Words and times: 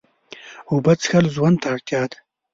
اوبه 0.71 0.93
څښل 1.01 1.25
ژوند 1.35 1.57
ته 1.61 1.67
اړتیا 1.73 2.03
ده 2.09 2.17